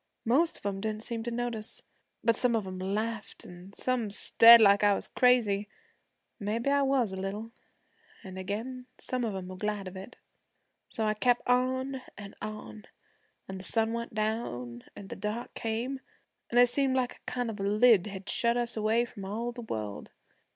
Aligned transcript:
Most 0.25 0.57
of 0.57 0.65
'em 0.65 0.81
didn't 0.81 1.03
seem 1.03 1.21
to 1.21 1.29
notice, 1.29 1.83
but 2.23 2.35
some 2.35 2.55
of 2.55 2.65
'em 2.65 2.79
laughed, 2.79 3.45
an' 3.45 3.71
some 3.73 4.09
stared 4.09 4.59
like 4.59 4.83
I 4.83 4.95
was 4.95 5.07
crazy, 5.07 5.69
an' 6.39 6.45
maybe 6.47 6.71
I 6.71 6.81
was 6.81 7.11
a 7.11 7.15
little, 7.15 7.51
an' 8.23 8.35
again 8.35 8.87
some 8.97 9.23
of 9.23 9.35
'em 9.35 9.47
were 9.49 9.57
glad 9.57 9.87
of 9.87 9.95
it. 9.95 10.15
'So 10.89 11.05
I 11.05 11.13
kep' 11.13 11.43
on 11.45 12.01
an' 12.17 12.33
on, 12.41 12.85
an' 13.47 13.59
the 13.59 13.63
sun 13.63 13.93
went 13.93 14.15
down, 14.15 14.85
an' 14.95 15.09
the 15.09 15.15
dark 15.15 15.53
came, 15.53 15.99
an' 16.49 16.57
it 16.57 16.65
seemed 16.69 16.95
like 16.95 17.17
a 17.17 17.31
kind 17.31 17.51
of 17.51 17.59
a 17.59 17.63
lid 17.63 18.07
had 18.07 18.27
shut 18.27 18.57
us 18.57 18.75
away 18.75 19.05
from 19.05 19.23
all 19.23 19.51
the 19.51 19.61
world. 19.61 20.09